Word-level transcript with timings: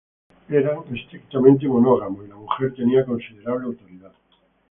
Eran 0.49 0.79
estrictamente 0.95 1.67
monógamos, 1.67 2.25
y 2.25 2.29
la 2.29 2.35
mujer 2.35 2.73
tenía 2.73 3.05
considerable 3.05 3.67
autoridad. 3.67 4.13